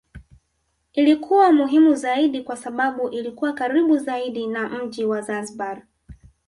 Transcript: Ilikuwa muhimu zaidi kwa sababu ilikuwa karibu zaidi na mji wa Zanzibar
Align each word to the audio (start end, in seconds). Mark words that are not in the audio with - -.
Ilikuwa 0.93 1.51
muhimu 1.53 1.95
zaidi 1.95 2.41
kwa 2.43 2.57
sababu 2.57 3.09
ilikuwa 3.09 3.53
karibu 3.53 3.97
zaidi 3.97 4.47
na 4.47 4.69
mji 4.69 5.05
wa 5.05 5.21
Zanzibar 5.21 5.81